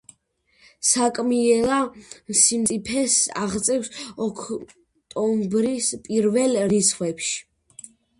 [0.91, 1.75] საკმიელა
[2.43, 3.91] სიმწიფეს აღწევს
[4.27, 7.37] ოქტომბრის პირველ რიცხვებში.